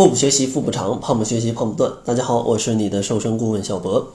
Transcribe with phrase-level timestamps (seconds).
[0.00, 1.92] 腹部学习腹部长，胖不学习胖不断。
[2.06, 4.14] 大家好，我是你的瘦身顾问小博。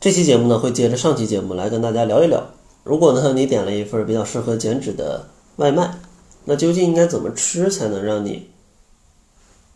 [0.00, 2.44] 这期节目呢，会接着上期节目来跟大家聊一聊，
[2.82, 6.00] 如果呢你点了一份比较适合减脂的外卖，
[6.46, 8.50] 那究竟应该怎么吃才能让你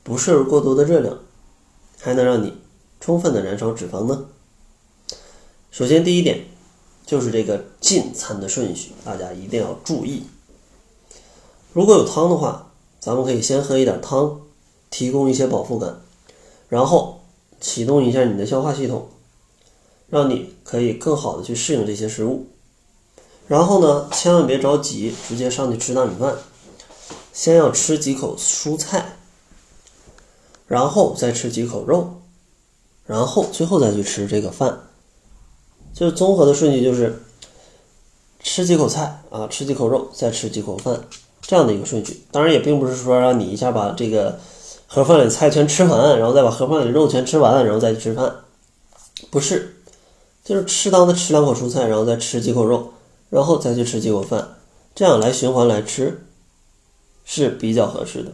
[0.03, 1.17] 不摄入过多的热量，
[2.01, 2.53] 还能让你
[2.99, 4.25] 充分的燃烧脂肪呢？
[5.71, 6.45] 首先第一点
[7.07, 10.25] 就是这个进餐的顺序，大家一定要注意。
[11.73, 14.41] 如果有汤的话，咱们可以先喝一点汤。
[14.91, 16.01] 提供一些饱腹感，
[16.69, 17.21] 然后
[17.61, 19.09] 启动一下你的消化系统，
[20.09, 22.47] 让你可以更好的去适应这些食物。
[23.47, 26.37] 然后呢，千万别着急，直接上去吃大米饭，
[27.33, 29.17] 先要吃几口蔬菜，
[30.67, 32.21] 然后再吃几口肉，
[33.07, 34.81] 然后最后再去吃这个饭。
[35.95, 37.23] 就是综合的顺序就是
[38.41, 41.01] 吃几口菜啊，吃几口肉，再吃几口饭，
[41.43, 42.23] 这样的一个顺序。
[42.31, 44.39] 当然也并不是说让你一下把这个。
[44.93, 48.35] 盒饭里菜全吃完，然后再把盒饭里的肉全吃完，然后再去吃饭，
[49.31, 49.77] 不是，
[50.45, 52.93] 就是适当的吃两口蔬菜，然后再吃几口肉，
[53.29, 54.57] 然后再去吃几口饭，
[54.93, 56.27] 这样来循环来吃
[57.25, 58.33] 是比较合适的。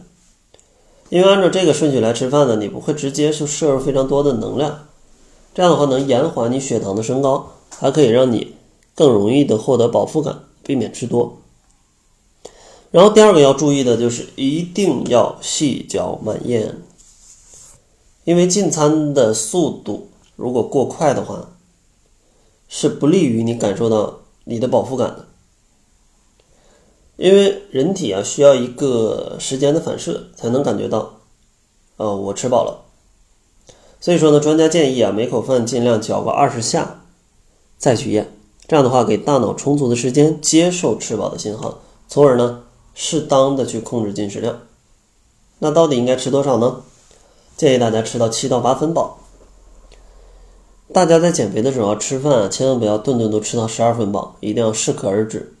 [1.09, 4.87] 因为按照这个顺序来吃饭呢，你不会直接就摄入非常多的能量，
[5.53, 8.55] 这样的话能延缓你血糖的升高，还可以让你
[8.95, 11.37] 更容易的获得饱腹感，避免吃多。
[12.89, 16.77] 然后第二个要注意的就是一定要细嚼慢咽，
[18.23, 21.49] 因为进餐的速度如果过快的话，
[22.69, 25.25] 是不利于你感受到你的饱腹感的。
[27.17, 31.19] 因为人体啊需要一个时间的反射才能感觉到，
[31.97, 32.85] 呃，我吃饱了。
[33.99, 37.03] 所以说呢，专家建议啊，每口饭尽量嚼个二十下
[37.77, 38.31] 再去咽，
[38.65, 42.63] 这样的话给大脑充足的时间接受吃饱的信号，从而呢。
[42.99, 44.61] 适当的去控制进食量，
[45.59, 46.81] 那到底应该吃多少呢？
[47.55, 49.19] 建议大家吃到七到八分饱。
[50.91, 55.53] 大家在减肥的时候吃饭啊，千万不要顿顿都吃到十二分饱，一定要适可而止。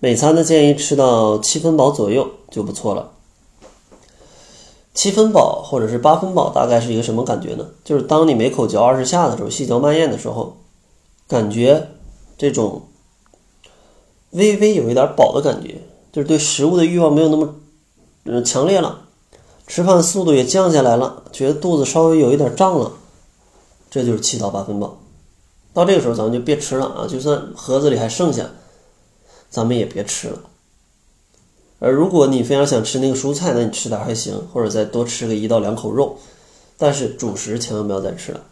[0.00, 3.12] 每餐呢建议吃到七分饱左右就不错了。
[4.94, 7.68] 七分饱或者是八分饱大概是一个什么感觉呢？
[7.84, 10.56] 就是当你每口嚼二十下的时候，细嚼慢咽的时候，
[11.28, 11.88] 感觉
[12.38, 12.88] 这种
[14.30, 15.82] 微微有一点饱的感觉。
[16.12, 17.54] 就是对食物的欲望没有那么，
[18.24, 19.06] 嗯，强烈了，
[19.66, 22.92] 吃饭速度也降下来了，觉得肚子稍微有一点胀了，
[23.90, 25.00] 这就是七到八分饱。
[25.72, 28.46] 到这个时候咱们就别吃了啊，就算盒子里还剩下，
[29.48, 30.38] 咱们也别吃了。
[31.78, 36.18] 而如果你非常想吃那个蔬菜，那你吃点还行，或者再多吃个一到两口肉，
[36.76, 38.42] 但是主食千万不要再吃了，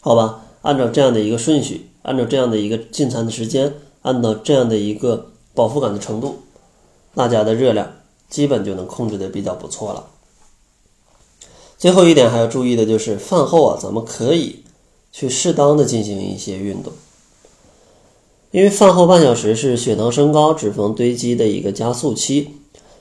[0.00, 0.42] 好吧？
[0.62, 6.43] 按照这样的一个顺序，按照这样的一个进餐的时间，按照这样的一个饱腹感的程度。
[7.14, 7.92] 大家的热量
[8.28, 10.06] 基本就能控制的比较不错了。
[11.76, 14.64] 最后一点还要注意的就是饭后啊，咱们可以
[15.12, 16.92] 去适当的进行一些运动，
[18.50, 22.56] 因为饭后半小时是血糖升高、脂肪堆积的一个加速期，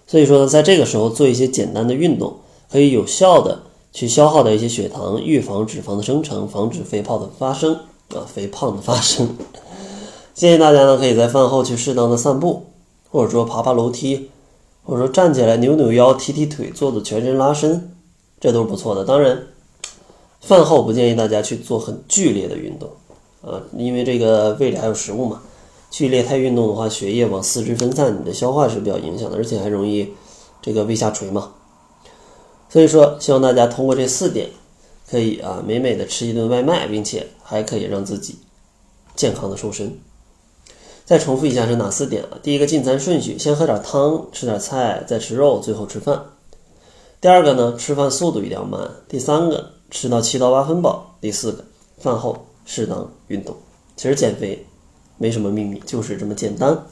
[0.06, 3.64] 所以说呢，在这个时候做一些简单的运动，可以有效的
[3.94, 7.74] 去消耗掉一些血糖，预防脂肪的生成，防止肥胖的发生
[8.10, 9.38] 啊，肥胖的发生。
[10.36, 12.73] 建议大家呢，可以在饭后去适当的散步。
[13.14, 14.32] 或者说爬爬楼梯，
[14.84, 17.92] 或者说站起来扭扭腰、踢踢腿、做做全身拉伸，
[18.40, 19.06] 这都是不错的。
[19.06, 19.44] 当然，
[20.42, 22.90] 饭后不建议大家去做很剧烈的运动，
[23.44, 25.44] 啊，因为这个胃里还有食物嘛。
[25.92, 30.12] 剧烈太运动的话，血液往四肢分散，你的消化是比较影响的，而且还容易
[30.60, 31.54] 这个胃下垂嘛。
[32.68, 34.50] 所以说，希望大家通过这四点，
[35.08, 38.38] 可以啊美美的吃一顿外卖，并且还可以让自己
[39.16, 40.00] 健康的瘦身。
[41.06, 42.40] 再重复一下是哪四点啊？
[42.42, 46.24] 第一个进餐顺序，先喝点汤，吃点菜，再吃肉，最后吃饭。
[47.20, 48.90] 第二个呢，吃饭速度一定要慢。
[49.08, 51.18] 第三个，吃到七到八分饱。
[51.20, 51.64] 第四个，
[51.98, 53.56] 饭后适当运动。
[53.96, 54.66] 其实减肥
[55.18, 56.86] 没什么秘密，就是这么简单。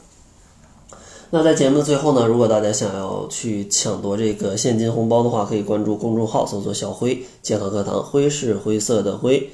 [1.30, 9.50] 那在节目的最后呢，如果大家想要去抢夺这个现金红包的话，可以关注公众号，搜索“小辉健康课堂”，辉是灰色的灰。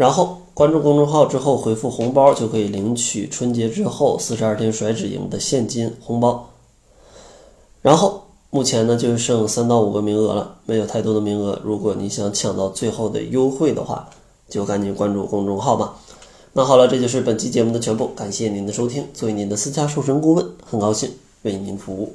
[0.00, 6.48] 然后关注公众号之后回复红包就可以领取春节之后四十二天甩脂营的现金红包。
[7.82, 11.60] 然后目前呢就剩三到五个名额了，没有太多的名额。
[11.62, 14.08] 如果你想抢到最后的优惠的话，
[14.48, 15.94] 就赶紧关注公众号吧。
[16.54, 19.06] 那好了，这就是本期节目的全部，感谢您的收听。
[19.12, 21.10] 作为您的私家瘦身顾问，很高兴
[21.42, 22.14] 为您服务。